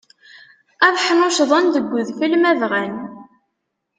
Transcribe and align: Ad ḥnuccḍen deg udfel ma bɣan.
Ad 0.85 0.95
ḥnuccḍen 1.05 1.65
deg 1.75 1.85
udfel 1.97 2.33
ma 2.37 2.53
bɣan. 2.61 2.95